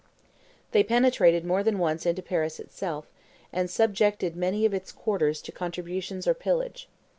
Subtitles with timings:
[0.71, 3.05] They penetrated more than once into Paris itself,
[3.53, 6.89] and subjected many of its quarters to contributions or pillage.